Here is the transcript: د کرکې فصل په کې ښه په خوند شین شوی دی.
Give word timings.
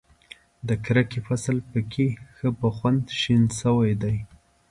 د 0.67 0.69
کرکې 0.85 1.19
فصل 1.27 1.57
په 1.71 1.79
کې 1.91 2.05
ښه 2.35 2.49
په 2.59 2.67
خوند 2.75 3.03
شین 3.19 3.43
شوی 3.59 3.93
دی. 4.03 4.17